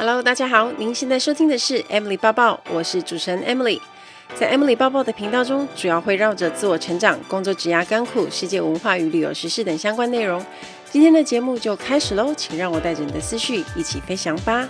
[0.00, 3.78] Hello，大家好，您现在收听的是 Emily 报报，我是主持人 Emily。
[4.34, 10.42] 在 Emily 报报的频道中，主要会绕着自我成长、工作、职涯、甘苦、世界文化与旅游时事等相关内容。
[10.90, 14.66] 今天的节目就开始喽，请让我带着你的思绪一起飞翔吧。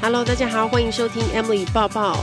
[0.00, 2.16] Hello，大家好，欢迎收听 Emily 报报。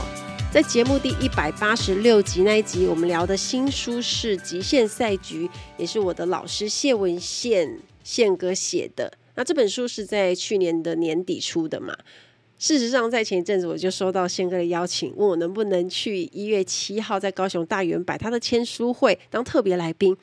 [0.50, 5.46] 在节目第一百八十六集那一集，我们聊的新书是《极限赛局》，
[5.76, 9.12] 也是我的老师谢文宪宪哥写的。
[9.34, 11.96] 那这本书是在去年的年底出的嘛？
[12.58, 20.16] 事实上，在前一阵子我就收到宪哥的邀请，问我能不能去一月七号在高雄大圆百他的签书会当特别来宾。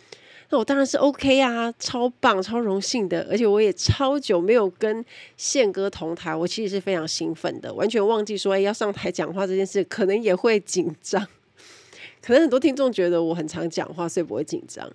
[0.52, 5.04] 那我当然是 OK 啊，超棒、超荣幸的，而且我也超久没有跟
[5.36, 11.22] 宪哥同台，我其实是非常兴奋的，完全忘记说，哎，要上台讲话这件事，可能也会紧张。
[12.22, 14.90] 可能很多听众觉得我很常讲话，所以不会紧张。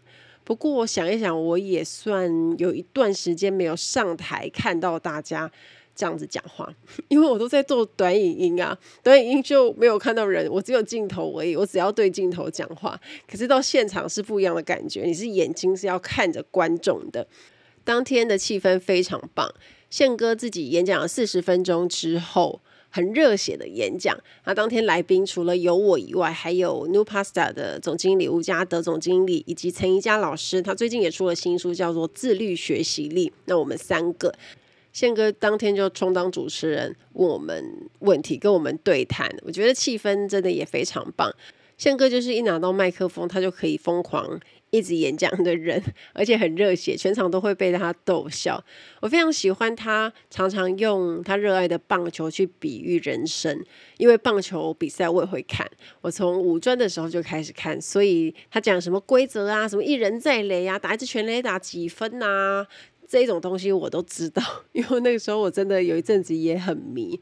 [0.45, 5.51] 不过我想一想，我也算有一段时间没有上台看到大家
[5.97, 6.71] 这样子讲话，
[7.09, 13.01] 因为我都在做短影音啊，短影音就没有看到人，我只有镜头而已，我只要对镜头讲话。
[13.27, 17.27] 可是到现场是不一样的感觉，你是眼睛是要看着观众的。
[17.83, 19.51] 当天的气氛非常棒，
[19.89, 22.61] 宪哥自己演讲了四十分钟之后。
[22.95, 24.17] 很热血的演讲。
[24.45, 30.63] 那当天来宾除了有我以外，还有 New Pasta 的总经理吴家德总经理，以及陈怡佳老师。
[30.63, 33.31] 他最近也出了新书，叫做《自律学习力》。
[33.47, 34.33] 那我们三个，
[34.93, 37.65] 宪哥当天就充当主持人，问我们
[37.99, 39.29] 问题，跟我们对谈。
[39.43, 41.29] 我觉得气氛真的也非常棒。
[41.77, 44.39] 宪哥就是一拿到麦克风，他就可以疯狂。
[44.75, 45.81] 一直演讲的人，
[46.13, 48.61] 而且很热血，全场都会被他逗笑。
[49.01, 53.65] 我非常喜欢他，常常用他热爱的棒球去比喻人生。
[53.99, 55.65] 因为棒球比赛我也会看，
[56.01, 62.67] 我从五专的时候就开始看，所以他讲什么规则啊，什么一人在垒啊，打一支全垒打几分啊，
[63.07, 64.43] 这种东西我都知道。
[64.73, 67.21] 因为那个时候我真的有一阵子也很迷。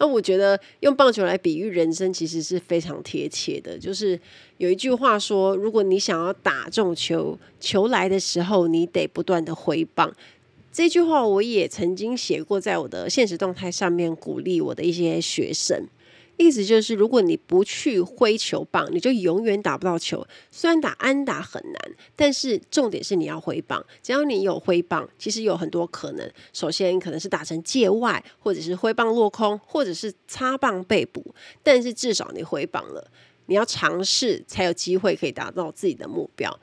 [0.00, 3.78] 那我觉得用棒球来比喻人生，其实是非常贴切的。
[3.78, 4.18] 就是
[4.56, 10.10] 有一句话说，如果你想要打中球，球来的时候，你得不断的挥棒。
[10.72, 15.86] 这句话我也曾经写过在我的现实动态上面，鼓励我的一些学生。
[16.40, 20.26] 意思就是，如果你不去挥球棒，你就永远打不到球。
[20.50, 23.84] 虽然打安打很难，但是重点是你要挥棒。
[24.02, 26.32] 只要你有挥棒，其实有很多可能。
[26.54, 31.34] 首先可能是打成界外，或者是挥棒落空，或者是擦棒被捕。
[31.62, 33.10] 但是至少你挥棒了，
[33.46, 36.58] 你要尝试才有机会可以达到自己的目标。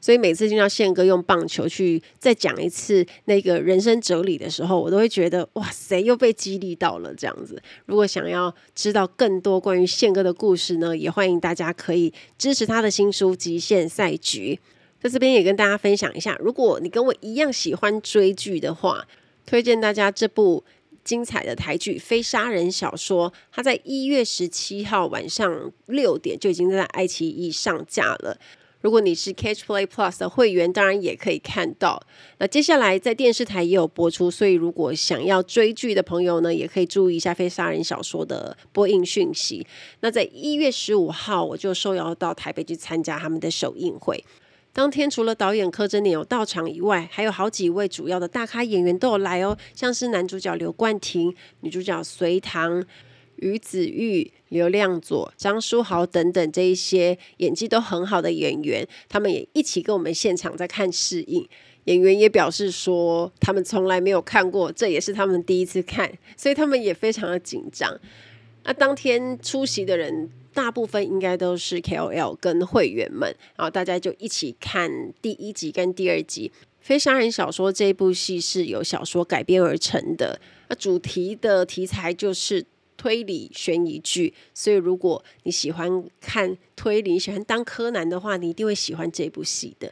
[0.00, 7.60] 所以每次听到宪哥用棒球去再讲一次那个人生哲理的时候，我都会觉得哇塞，又被激励到了这样子。
[7.86, 14.60] 如果想要知道更多关于宪哥的故事呢，也欢迎大家可以支持他的新书《极限赛局》。
[15.02, 19.06] 在这边也跟大家分享一下，如果你跟我一样喜欢追剧的话，
[19.46, 20.64] 推荐大家这部
[21.04, 28.36] 精彩的台剧《非杀人小说》，它在一月十七号晚上六点就已经在爱奇艺上架了。
[28.80, 32.00] 如果你是 Catch Play Plus 的会员，当然也可以看到。
[32.38, 39.66] 那接下来在电视台也有播出，所以如果想要追剧的朋友呢，也可以注意一下《非杀人小说》的播映讯息。
[40.00, 44.24] 那在一月十五号，我就受邀到台北去参加他们的首映会。
[44.72, 52.86] 当天除了导演柯贞年有到场以外，还有好几位主要的大咖演员都有来哦，像是男主角刘冠廷、女主角隋棠。
[53.40, 61.48] 于子玉、刘亮佐、张书豪等等这一些演技都很好的演员，他们也一起跟我们现场在看试映。
[61.84, 67.98] 演员也表示说，他们从来没有看过，这也是他们第一次看，所以他们也非常的紧张。
[68.64, 76.52] 那当天出席的人，大部分应该都是 KOL 跟会员们，然后大家就一起看第一集跟第二集。
[76.80, 80.38] 《非杀人小说》这部戏是由小说改编而成的，
[80.68, 82.66] 那主题的题材就是。
[82.98, 89.90] 推理悬疑剧，所以如果你喜欢看推理，喜欢当柯南的话，你一定会喜欢这部戏的。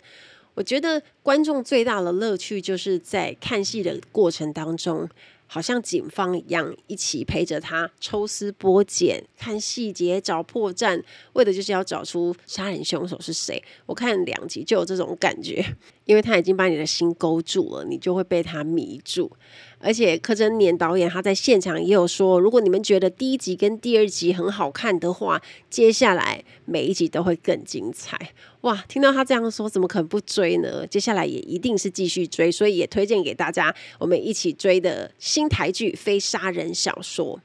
[0.53, 5.07] 我觉得观众最大的乐趣就是在看戏的过程当中，
[5.47, 11.03] 好像警方一样，一起陪着他抽丝剥茧，看细节，找破绽，
[11.35, 13.63] 为的就是要找出杀人凶手是谁。
[13.85, 15.63] 我看两集就有这种感觉，
[16.07, 19.31] 因为他已经把你的心勾住了，你就会被他迷住。
[19.79, 28.19] 而且柯贞年导演他在现场也有说，如果你们觉得第一集跟第二集很好看的话，接下来每一集都会更精彩。
[28.63, 30.87] 哇，听到他这样说，怎么可能不追呢？
[30.87, 37.37] 接下来也一定是继续追，所以也推荐给大家，我们一起追的新台剧《非杀人小说》。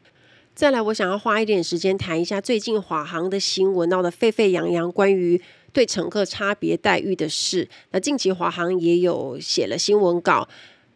[0.54, 5.42] 再来，我想要花一点时间谈一下最近华航的新闻，闹得沸沸扬扬，关于
[5.74, 7.68] 对乘客差别待遇的事。
[7.92, 10.48] 那近期华航也有写了新闻稿。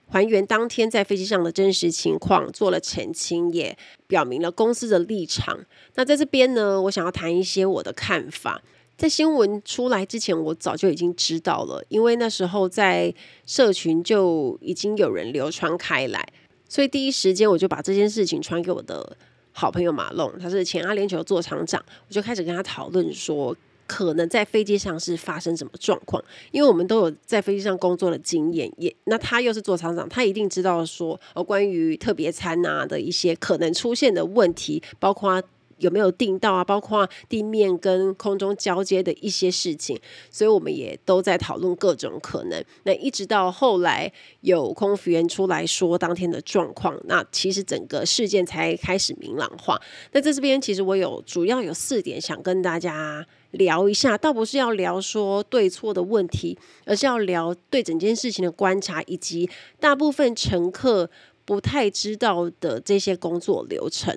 [0.08, 3.76] 还原当天在飞机上的真实情况，做了澄清，也
[4.06, 5.60] 表明了公司的立场。
[5.96, 8.62] 那在这边呢，我想要谈一些我的看法。
[8.96, 13.14] 在新闻出来之前，我早就已经知道了，因为那时候在
[13.48, 16.24] 社群就已经有人流传开来，
[16.70, 19.18] 所以第一时间我就把这件事情传给我的
[19.52, 23.54] 好朋友马龙，他是前阿联酋座厂长，我就开始跟他讨论说，
[23.88, 35.42] 可能在飞机上是发生什么状况，因为我们都有在飞机上工作的经验，也那他又是座舱长，他一定知道说，哦，关于特别餐啊的一些可能出现的问题，包括。
[35.80, 36.64] 有没有订到啊？
[36.64, 40.00] 包括地面跟空中交接的一些事情，
[40.32, 42.64] 所以我们也都在讨论各种可能。
[42.84, 44.10] 那一直到后来
[44.40, 49.78] 有空服员出来说当天的状况，那其实整个事件才开始明朗化。
[50.14, 59.50] 那在这边，其实我有主要有四点想跟大家聊一下，倒不是要聊说对错的问题，而是要聊对整件事情的观察，以及
[59.80, 61.10] 大部分乘客
[61.44, 64.16] 不太知道的这些工作流程。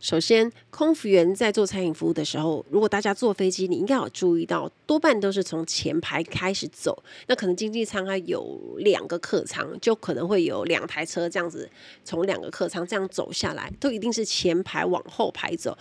[0.00, 7.02] 首先，空服员在做餐饮服务的时候，如果大家坐飞机，你应该有注意到，多半都是从前排开始走。
[7.26, 11.68] 那可能经济舱它有两个客舱，就可能会有两台车这样子，
[12.04, 15.76] 从两个客舱这样走下来，都一定是前排往后排走。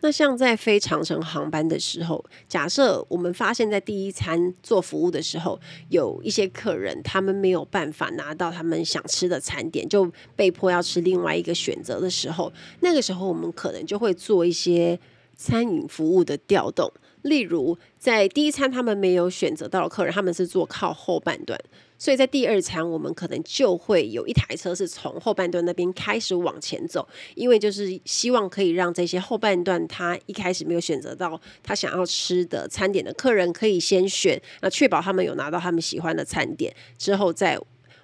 [0.00, 14.98] 那像在飞长程航班的时候，假设我们发现，在第一餐做服务的时候，有一些客人他们没有办法拿到他们想吃的餐点，就被迫要吃另外一个选择的时候，那个时候我们可能就会做一些
[15.36, 16.88] 餐饮服务的调动。
[17.22, 21.58] 例如，在第一餐他们没有选择到的客人，他们是坐靠后半段。
[21.98, 37.58] 所以在第二餐，我们可能就会有一台车是从后半段那边开始往前走，因为就是希望可以让这些后半段他一开始没有选择到他想要吃的餐点的客人可以先选，那确保他们有拿到他们喜欢的餐点之后，再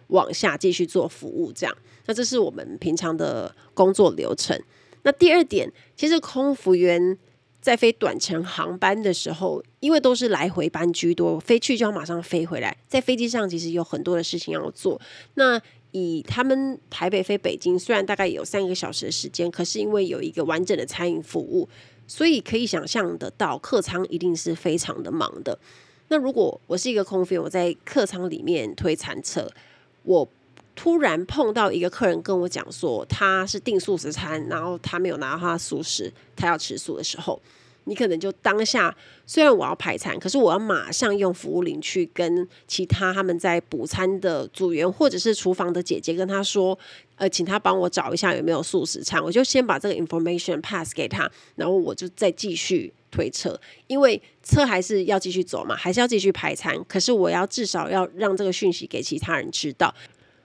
[0.08, 1.52] 往下继续做服务。
[1.52, 1.76] 这样，
[2.06, 4.60] 那这是我们平常的工作流程。
[5.04, 7.16] 那第二点，其实空服员。
[7.64, 12.76] 在飞短程航班的时候，因为都是来回班居多，飞去就要马上飞回来。
[12.86, 15.00] 在飞机上其实有很多的事情要做。
[15.36, 15.58] 那
[15.92, 21.66] 以他们台北飞北京，虽然大概有三个小时的时间，可是因为有一个完整的餐饮服务，
[22.06, 25.58] 所以可以想象得到客舱一定是非常的忙的。
[26.08, 29.50] 那如果我是一个空服员，我在客舱里面推餐车，
[30.02, 30.28] 我
[30.74, 37.40] 突然碰到一个客人跟我讲说他是订素食餐，然后他没有拿到他的素食，他要吃素的时候，
[37.84, 38.94] 你可能就当下
[39.26, 46.78] 虽然我要排餐，可是我要马上用服务铃去跟其他他们在补餐的组员或者是厨房的姐姐跟他说，
[47.16, 59.94] 呃，请他帮我找一下有没有素食餐，我就先把这个 information pass 给他，然后我就再继续推车，因为车还是要继续走嘛，还是要继续排餐，可是我要至少要让这个讯息给其他人知道。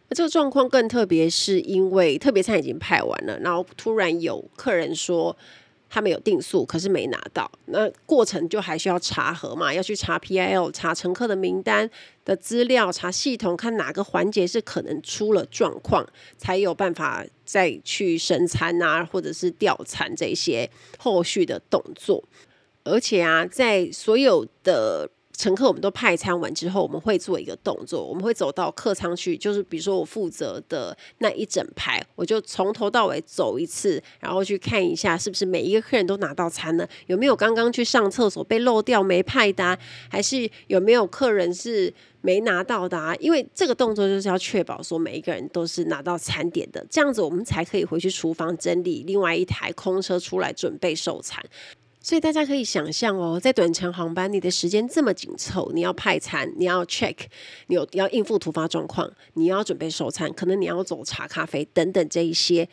[0.10, 5.36] 那这个状况更特别，是因为特别餐已经派完了，然后突然有客人说
[5.88, 7.52] 他们有订素，可是没拿到。
[7.66, 11.90] 那过程就还需要查核嘛，要去查 PIL，查乘客的名单
[12.26, 16.08] 的资料，查系统，看哪个环节是可能出了状况，
[16.38, 22.24] 才有办法再去升餐啊，或者是调餐这些后续的动作。
[22.84, 39.80] 而且啊，在所有的乘客，我们都派餐完之后，我们会做一个动作，我们会走到客舱去，就是比如说我负责的那一整排，我就从头到尾走一次，然后去看一下是不是每一个客人都拿到餐了，有没有刚刚去上厕所被漏掉没派的，
[40.10, 43.16] 还是有没有客人是没拿到的啊？
[43.16, 51.42] 因为这个动作就是要确保说每一个人都是拿到餐点的，这样子我们才可以回去厨房整理另外一台空车出来准备收餐。
[52.10, 57.16] 所以大家可以想象哦，在短程航班，你的时间这么紧凑，你要派餐，你要 check，
[57.68, 62.68] 你有要应付突发状况，你要准备收餐，可能你要走茶咖啡等等这一些。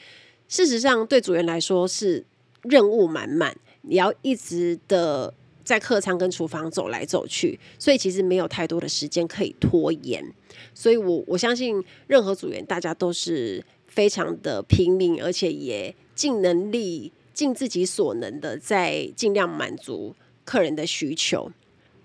[0.49, 2.25] 事实上，对组员来说是
[2.63, 10.25] 任务满满，你要一直的在客舱跟厨房走来走去，所以其实没有太多的时间可以拖延。
[10.73, 17.13] 所以我我相信任何组员，大家都是非常的拼命，而且也尽能力。
[17.37, 21.53] 尽自己所能的，在尽量满足客人的需求。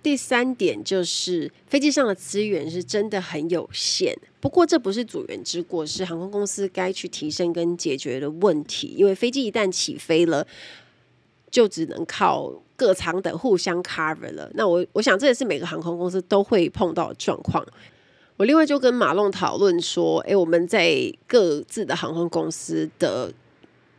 [0.03, 8.93] 第三点就是飞机上的资源是真的很有限，不过这不是组员之过，是航空公司该去提升跟解决的问题。
[8.97, 10.45] 因为飞机一旦起飞了，
[11.49, 14.51] 就只能靠各舱的互相 cover 了。
[14.55, 17.65] 那我我想这也是每个航空公司都会碰到的状况。
[18.35, 23.31] 我另外就跟马龙讨论说，诶，我们在各自的航空公司的。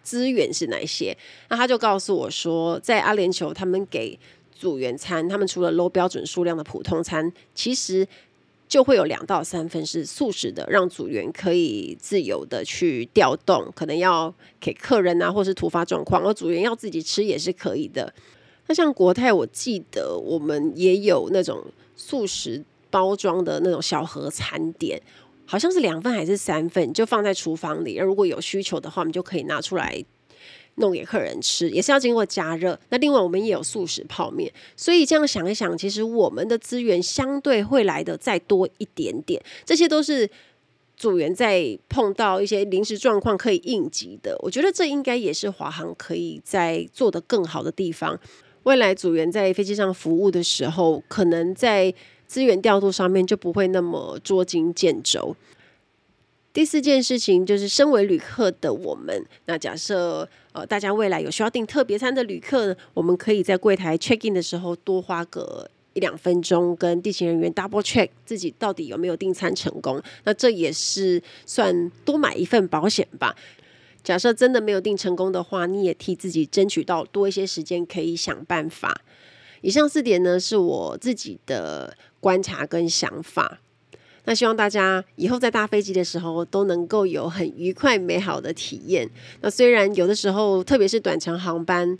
[0.02, 1.16] 资源是哪些？
[1.49, 4.18] 那他就告诉我说，在阿联酋，他们给
[4.52, 8.06] 组员餐，他们除了 low 标准数量的普通餐，其实
[8.68, 18.12] 就会有两到三份是素食的，让组员可以自由的去调动，可能要给客人啊，或是突发状况，而组员要自己吃也是可以的。
[18.68, 21.62] 那像国泰，我记得我们也有那种
[21.97, 25.00] 素食包装的那种小盒餐点，
[25.52, 30.02] 好像是两份还是三份，就放在厨房里，而如果有需求的话，我们就可以拿出来。
[30.76, 32.80] 弄给客人吃也是要经过加热。
[32.88, 39.42] 那另外我们也有素食泡面，所以这样想一想，其实我们的资源相对会来的再多一点点。
[39.66, 40.26] 这些都是
[40.97, 44.35] 组员在碰到一些临时状况可以应急的。
[44.40, 48.18] 我觉得这应该也是华航可以在做得更好的地方。
[48.62, 51.92] 未来组员在飞机上服务的时候，可能在
[52.33, 55.37] 资源调度上面就不会那么捉襟见肘。
[56.51, 70.03] 第四件事情就是，身为旅客的我们，那假设呃大家未来有需要订特别餐的旅客呢，我们可以在柜台 check in 的时候多花个一两分钟，跟地勤人员 double check 自己到底有没有订餐成功。
[70.25, 73.37] 那这也是算多买一份保险吧。
[74.03, 79.03] 假设真的没有订成功的话，你也替自己争取到多一些时间，可以想办法。
[79.61, 83.59] 以上四点呢，是我自己的观察跟想法。
[84.25, 89.11] 那希望大家以后在搭飞机的时候都能够有很愉快美好的体验。
[89.41, 91.99] 那虽然有的时候，特别是短程航班，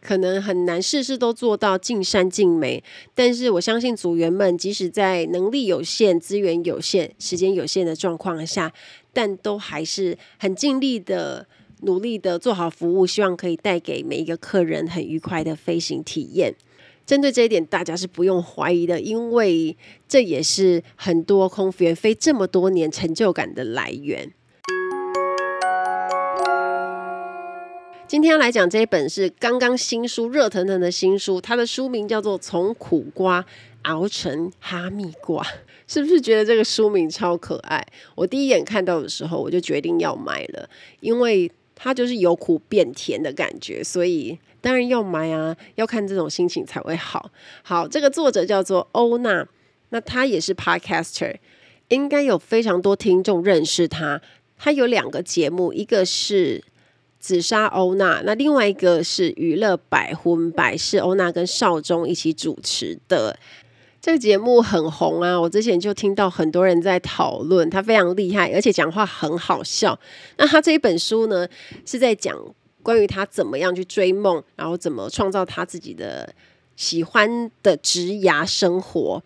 [0.00, 2.82] 可能很难事事都做到尽善尽美，
[3.14, 8.72] 但是我相信组员们即使在能力有限、资源有限、时间有限的状况下，
[9.12, 11.46] 但都还是很尽力的、
[11.82, 16.54] 努力的做好服务，希望可以带给每一个客人很愉快的飞行体验。
[17.08, 19.74] 针对这一点，大家是不用怀疑的，因为
[20.06, 24.30] 这也是很多空服员飞这么多年成就感的来源。
[28.06, 33.42] 今天要来讲这一本是刚刚新书，热腾腾的新书，它的书名叫做《从苦瓜
[33.84, 35.42] 熬成哈密瓜》，
[35.88, 37.82] 是不是觉得这个书名超可爱？
[38.16, 40.68] 我第一眼看到的时候，我就决定要买了，
[41.00, 41.50] 因为
[41.80, 44.38] 它就是由苦变甜的感觉，所以。
[44.60, 47.30] 当然要买啊，要看这种心情才会好。
[47.62, 49.46] 好，这个作者叫做欧娜，
[49.90, 51.36] 那她也是 podcaster，
[51.86, 54.20] 应该有非常多听众认识她。
[54.56, 56.64] 她有两个节目，一个是
[57.20, 63.38] 紫砂欧娜，那另外一个是娱乐百分百，是欧娜跟少宗一起主持的。
[64.00, 69.98] 这个节目很红啊，我之前就听到很多人在讨论，他非常厉害，而且讲话很好笑。
[70.36, 71.48] 那他这一本书呢，
[71.84, 72.36] 是在讲。
[72.80, 76.32] 关于他怎么样去追梦，然后怎么创造他自己的
[76.74, 79.22] 喜欢的职涯生活。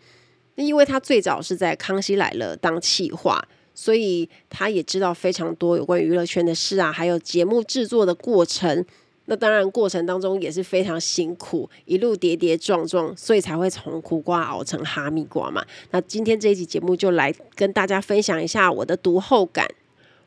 [0.56, 3.40] 那因为他最早是在《康熙来了》当企划，
[3.72, 8.84] 所以他也知道非常多有关娱乐圈的事啊，还有节目制作的过程。
[9.26, 15.64] 那当然过程当中也是非常辛苦，一路跌跌撞撞，所以才会从苦瓜熬成哈密瓜嘛。
[15.90, 19.66] 那今天这一集节目就来跟大家分享一下我的读后感。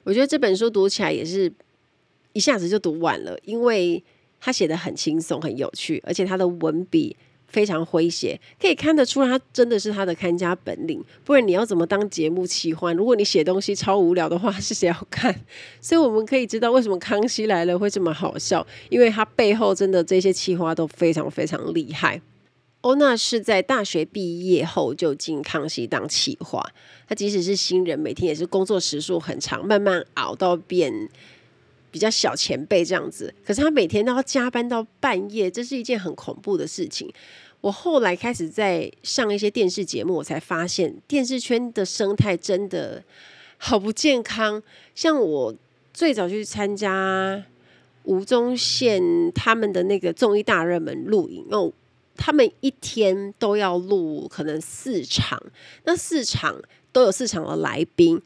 [0.04, 1.52] 我觉得这本书读起来也是。
[2.34, 4.04] 一下子就读完了，因为
[4.42, 7.16] 他写的很轻松、很有趣，而且他的文笔
[7.48, 11.04] 非常诙谐，可以看得出他真的是他的看家本领。
[11.24, 12.92] 不然你要怎么当节目企划？
[12.94, 15.34] 如果你写东西超无聊的话， 是谁要看？
[15.80, 22.22] 所以我们可以知道为什么《康熙来了》会这么好笑，因为他背后真的这些企划都非常非常厉害。
[22.82, 26.64] 欧娜是在大学毕业后就进康熙当企划，
[27.08, 31.10] 他即使是新人，每天也是工作时数很长，慢慢熬到变。
[31.96, 37.10] 比较小前辈这样子，可是他每天都要加班到半夜，这是一件很恐怖的事情。
[37.62, 43.02] 我后来开始在上一些电视节目，我才发现电视圈的生态真的
[43.58, 44.62] 好不健康。
[44.94, 45.56] 像我
[45.94, 47.46] 最早去参加
[48.04, 51.72] 吴宗宪他们的那个综艺大热门录影，哦，
[52.18, 55.42] 他们一天都要录可能四场，
[55.86, 56.62] 那四场
[56.92, 58.22] 都有四场的来宾。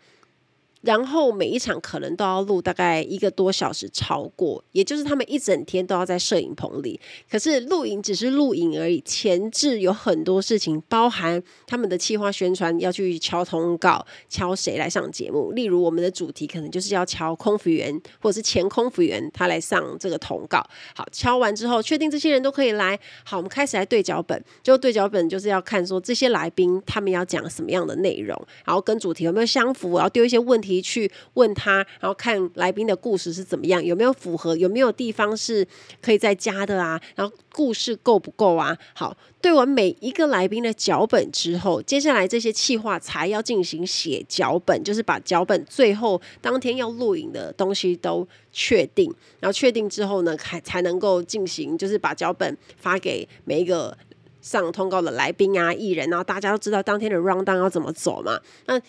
[0.82, 6.98] 然后每一场可能都要录大概一个多小时，超过，也就是他们一整天都要在摄影棚里。
[7.30, 15.52] 可是录影只是录影而已，前置有很多事情，包含他们的企划宣传要去敲通告，敲谁来上节目。
[15.52, 20.66] 例如我们的主题可能就是要敲空服员或者是前空服员，他来上这个通告。
[20.96, 24.42] 好，敲完之后确定这些人都可以来，好，我们开始来对脚本。
[24.64, 30.69] 就对脚本就是要看说这些来宾他们要讲什么样的内容，然后跟主题有没有相符，然后丢一些问题。
[30.82, 35.66] 去问他，然后看来宾的故事是怎么样，有没有符合，有没有地方是
[36.02, 37.02] 可以再加的啊？
[37.16, 38.78] 然后故事够不够啊？
[38.94, 53.98] 好，对完每一个来宾的脚本之后，接下来这些企划才要进行写脚本，就是把脚本最后当天要录影的东西都确定，然后确定之后呢，才才能够进行，就是把脚本发给每一个
[54.42, 58.40] 上通告的来宾啊、艺人，然后大家都知道当天的 rundown 要怎么走嘛。
[58.66, 58.80] 那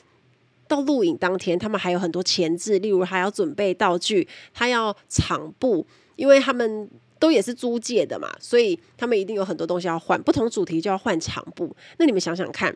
[0.70, 5.84] 到录影当天，他们还有很多前置，例如还要准备道具，还要场布，
[6.14, 11.74] 因为他们都也是租借的嘛，所以他们一定有很多东西要换，不同主题就要换场布。
[11.98, 12.74] 那你们想想看，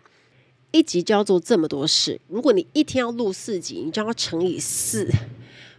[0.72, 5.08] 一集就要做这么多事，如果你一天要录四集，你就要乘以四。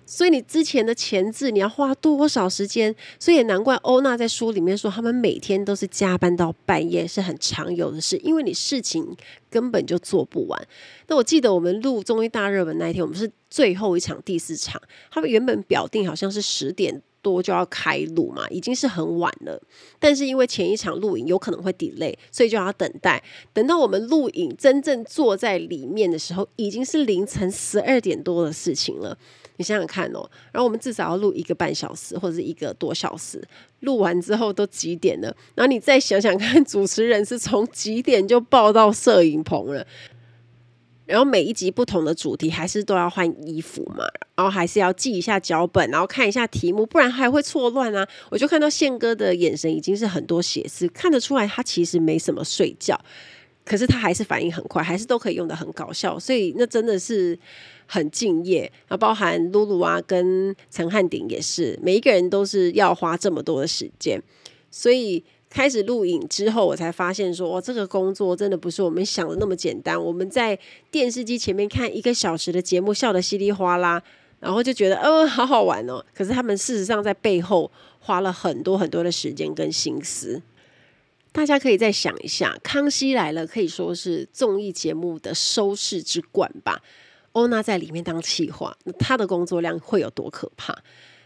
[0.06, 2.94] 所以你之前的前置你要花多少时间？
[3.20, 8.16] 所以也难怪欧娜在书里面说，他们每天都是加班到半夜，是很常有的事。
[8.18, 9.16] 因为你事情
[9.50, 10.68] 根本就做不完。
[11.08, 19.60] 那我记得我们录综艺大热门那一天，我们是最后一场第四场，他们原本表定好像是十点多就要开录嘛，已经是很晚了。
[20.00, 23.24] 但是因为前一场录影有可能会 delay，所以就要等待。
[23.54, 29.18] 等到我们录影真正坐在里面的时候，已经是凌晨十二点多的事情了。
[29.58, 33.42] 你想想看哦，然后我们至少要录一个半小时或者是一个多小时，
[33.80, 35.36] 录完之后都几点了？
[35.56, 39.88] 然后你再想想看， 主持人是从几点就报到摄影棚了？
[41.06, 44.06] 然后每一集不同的主题，还是都要换衣服嘛？
[44.36, 48.06] 然后还是要记一下脚本，然后看一下题目，不然还会错乱啊！
[48.32, 53.00] 我就看到宪哥的眼神已经是很多血丝，看得出来他其实没什么睡觉，
[53.64, 57.38] 可是他还是反应很快，还是都可以用得很搞笑，所以那真的是。
[57.86, 64.22] 很敬业，啊，包含露露啊，跟陈汉典也是，每一个人都是要花这么多的时间，
[64.70, 70.02] 所以开始录影之后，我才发现说，哇，这个工作真的不是我们想的那么简单。
[70.02, 70.58] 我们在
[70.92, 74.02] 电视机前面看一个小时的节目，笑得稀里哗啦，
[74.40, 76.04] 然后就觉得，呃，好好玩哦。
[76.14, 80.42] 可是他们事实上在背后花了很多很多的时间跟心思。
[81.32, 86.82] 大家可以再想一下，《康熙来了》可以说是综艺节目的收视之冠吧。
[87.36, 90.74] 欧娜在里面当企划，那她的工作量会有多可怕？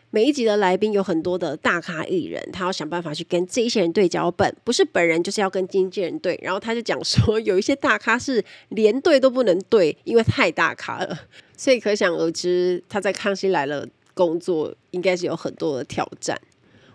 [0.09, 6.39] 每一集的来宾有很多的大咖艺人，他要想办法去跟这些人对脚本，不是本人就是要跟经纪人对。
[6.41, 11.15] 然后他就讲说， 有一些大咖是连对都不能对，因为太大咖了。
[11.55, 13.85] 所以可想而知，他在《康熙来了》
[14.15, 16.35] 工作应该是有很多的挑战。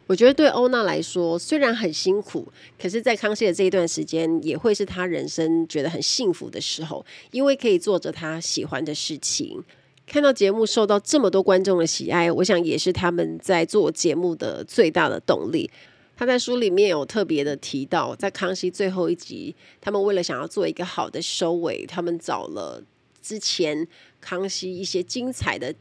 [0.06, 2.46] 我觉得对欧娜来说，虽然很辛苦，
[2.78, 9.64] 可是，在康熙的这一段时间，也会是她人生觉得很幸福的时候，因为可以做着她喜欢的事情。
[10.06, 15.70] 看到节目受到这么多观众的喜爱，我想也是他们在做节目的最大的动力。
[16.16, 22.84] 他在书里面有特别的提到，在康熙最后一集，他们为了想要做一个好的收尾，他们找了
[23.22, 23.88] 之前
[24.20, 25.74] 康熙一些精彩的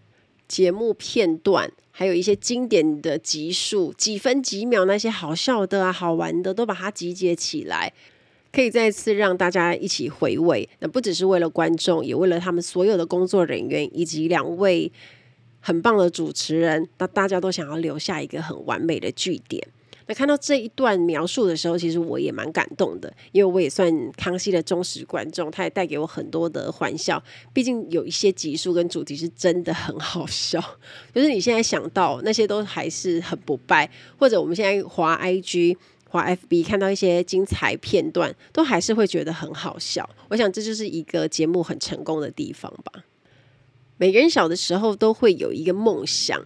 [0.47, 1.69] 节目片段。
[1.95, 7.93] 还有一些经典的集数，几分几秒那些好笑的啊、好玩的，都把它集结起来，
[8.51, 10.67] 可以再次让大家一起回味。
[10.79, 14.91] 那不只是为了观众，也为了他们所有的工作人员以及两位
[15.59, 16.89] 很棒的主持人。
[16.97, 19.63] 那大家都想要留下一个很完美的句点。
[20.07, 27.21] 那看到这一段描述的时候，其实我也蛮感动的，因为我也算康熙的忠实观众，他也带给我很多的欢笑。
[27.53, 30.59] 毕竟有一些集数跟主题是真的很好笑，
[31.13, 35.77] 就是你现在想到那些都还是很不败，或者我们现在滑 IG、
[36.09, 40.09] 滑 FB 看到一些精彩片段，都还是会觉得很好笑。
[40.29, 43.03] 我想这就是一个节目很成功的地方吧。
[43.97, 46.43] 每个人小的时候都会有一个梦想。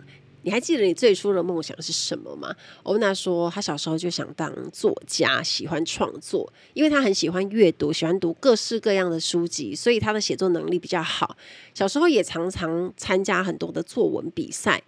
[0.47, 2.55] 你还记得你最初的梦想是什么吗？
[2.83, 11.35] 欧娜说，她小时候就想当作家，喜欢创作，因为她很喜欢阅读，喜欢读各式各样的书籍，所以她的写作能力比较好。
[11.73, 14.81] 小时候也常常参加很多的作文比赛。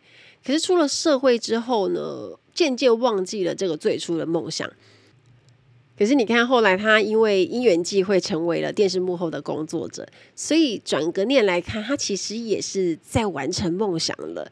[0.46, 4.72] 可是出了社会之后呢，渐渐忘记了这个最初的梦想。
[5.98, 14.50] 可是你看，后来她因为因缘际会成为了电视幕后的工作者，所以转个念来看，她其实也是在完成梦想了。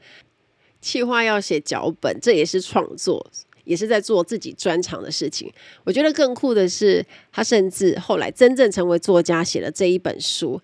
[0.87, 3.29] 企划要写脚本，这也是创作，
[3.65, 5.51] 也是在做自己专长的事情。
[5.83, 10.61] 我觉得更酷的是，他甚至后来真正成为作家，写了这一本书。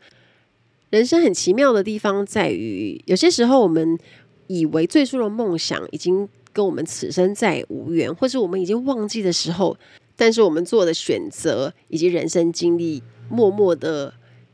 [0.92, 4.00] 人生很奇妙的地方在于，有些时候我们
[4.48, 9.76] 以为最初的梦想已经跟我们此生再无缘，或是我们已经忘记的时候，
[10.16, 14.14] 但是我们做的选择以及人生经历，默默的。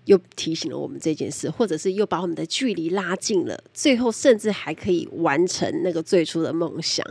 [0.10, 7.06] 又提醒了我们这件事，或者是又把我们的距离拉近了，最后甚至还可以完成那个最初的梦想。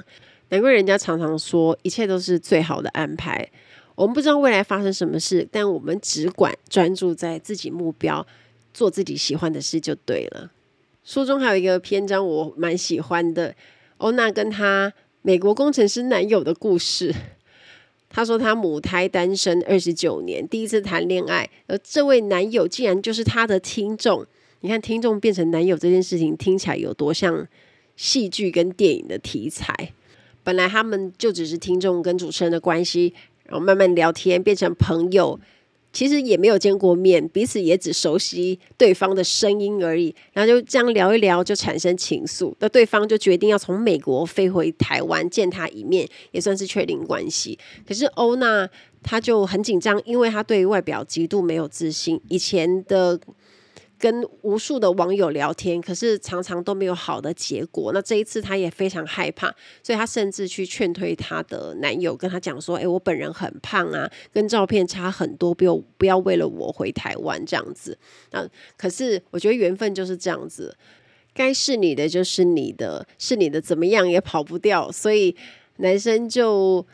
[0.49, 3.49] 难怪人家常常说，一切都是最好的安排。
[3.95, 8.27] 我们不知道未来发生什么事，但我们只管专注在自己目标，
[8.75, 10.51] 做自己喜欢的事就对了。
[11.05, 13.55] 书中还有一个篇章我蛮喜欢的，
[13.99, 17.15] 欧娜跟她美国工程师男友的故事。
[18.19, 24.27] 她说她母胎单身二十九年，第一次谈恋爱，而这位男友竟然就是她的听众。
[24.59, 27.47] 你看，听众变成男友这件事情听起来有多像
[27.95, 29.93] 戏剧跟电影的题材。
[30.43, 35.39] 本来他们就只是听众跟主持人的关系，然后慢慢聊天，变成朋友。
[35.92, 40.14] 其实也没有见过面，彼此也只熟悉对方的声音而已。
[40.33, 42.55] 然后就这样聊一聊，就产生情愫。
[42.61, 47.59] 那对方就决定要从美国飞回台湾见他一面，也算是确定关系。
[47.87, 48.68] 可是欧娜
[49.03, 52.20] 她就很紧张，因为她对外表极度没有自信。
[52.29, 53.18] 以前的。
[53.99, 57.91] 跟无数的网友聊天，可是常常都没有好的结果。
[57.93, 67.99] 那这一次，她也非常害怕，所以她甚至去劝退她的男友，跟他讲说：“诶，我本人很胖啊，跟照片差很多，不要不要为了我回台湾这样子。”
[68.33, 70.77] 那可是我觉得缘分就是这样子，
[71.35, 74.93] 该是你的就是你的，是你的怎么样也跑不掉。
[74.93, 75.35] 所以
[75.79, 76.87] 男生就。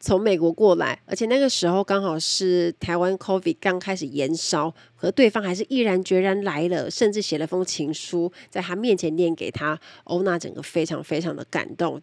[0.00, 9.78] 从美国过来，而且那个时候刚好是台湾 COVID 刚开始延烧，可对方还是毅然决然来了，甚至写了封情书在他面前念给他。
[10.04, 12.00] 欧娜整个非常非常的感动，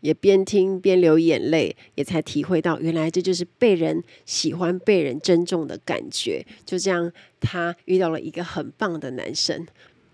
[0.00, 6.46] 也边听边流眼泪，也才体会到原来这就是被人喜欢、被人珍重的感觉。
[6.64, 9.66] 就这样，他遇到了一个很棒的男生。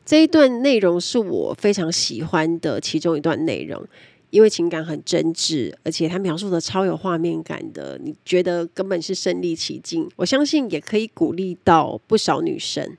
[0.06, 3.86] 这一段内容是我非常喜欢的其中一段内容。
[4.30, 10.08] 因为情感很真挚，而且他描述的超有画面感的，你觉得根本是身临其境。
[10.16, 12.96] 我相信也可以鼓励到不少女生。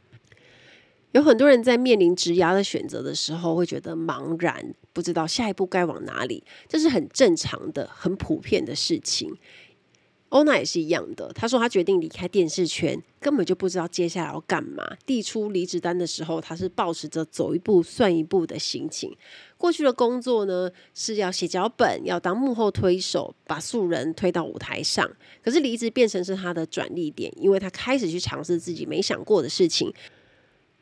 [1.11, 9.35] 有很多人在面临职涯的选择的时候，会觉得茫然，不知道下一步该往哪里，这是很正常的、很普遍的事情。
[10.29, 14.87] 欧娜也是一样的，她说她决定离开电视圈，根本就不知道接下来要干嘛。
[15.03, 19.11] 递出离职单的时候，她是抱持着走一步算一步的心情。
[19.59, 25.07] 过去的工作呢，是要写脚本，要当幕后推手，把素人推到舞台上。
[25.43, 29.93] 可是离职变成是他的转捩点，因为他开始去尝试自己没想过的事情，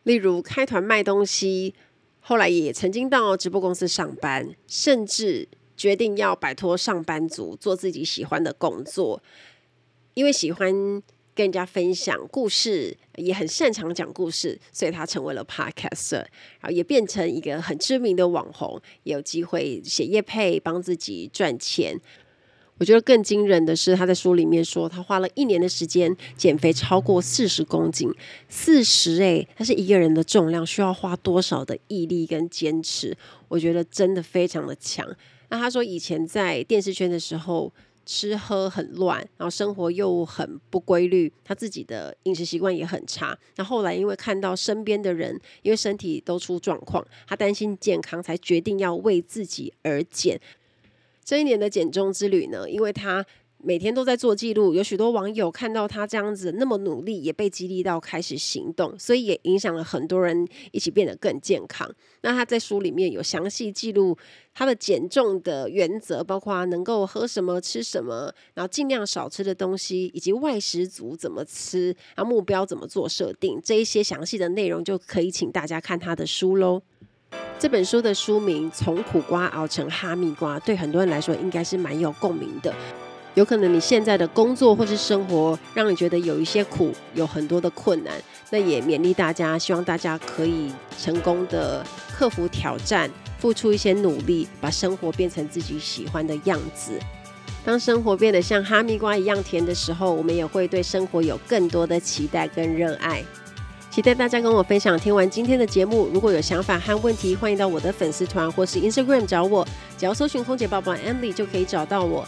[0.03, 1.73] 例如开团卖东西，
[2.19, 5.49] 后来也曾经到直播公司上班，甚至。
[5.77, 9.21] 决定要摆脱上班族，做自己喜欢的工作，
[10.15, 11.03] 因为喜欢
[11.37, 21.95] 跟人家分享故事，也很擅长讲故事，所以他成为了 podcaster，然后也变成一个很知名的网红，也有机会写业配，帮自己赚钱。
[22.79, 28.11] 我觉得更惊人的是，他在书里面说，他花了一年的时间减肥超过四十公斤，
[28.49, 33.15] 四十诶，他是一个人的重量，需要花多少的毅力跟坚持？
[33.47, 35.07] 我觉得真的非常的强。
[35.49, 37.71] 那他说，以前在电视圈的时候，
[38.07, 43.37] 吃喝很乱，然后生活又很不规律，他自己的饮食习惯也很差。
[43.57, 50.39] 那后来因为看到身边的人因为身体都出状况，他担心健康，才决定要为自己而减。
[51.23, 53.23] 这一年的减重之旅呢，因为他。
[53.63, 61.89] 每天都在做记录，有许多网友看到他这样子那么努力，也被激励到开始行动，所以也影响了很多人一起变得更健康。
[62.21, 64.15] 那他在书里面有详细记录
[64.53, 76.81] 他的减重的原则，包括能够喝什么、吃什么，然后尽量少吃的东西，以及外食族怎么吃，然后目标怎么做设定，这一些详细的内容就可以请大家看他的书喽。
[77.59, 82.73] 这本书的书名《从苦瓜熬成哈密瓜》，对很多人来说应该是蛮有共鸣的。
[83.37, 88.11] 有可能你现在的工作或是生活让你觉得有一些苦，有很多的困难，
[88.49, 96.99] 那也勉励大家，希望大家可以成功的克服挑战，付出一些努力，把生活变成自己喜欢的样子。
[97.63, 103.23] 当生活变得像哈密瓜一样甜的时候，我们也会对生活有更多的期待跟热爱。
[103.91, 104.99] 期待大家跟我分享。
[104.99, 109.63] 听完今天的节目，如果有想法和问题，欢迎到我的粉丝团或是 Instagram 找我，
[109.95, 112.27] 只要搜寻空姐宝宝 Emily 就可以找到我。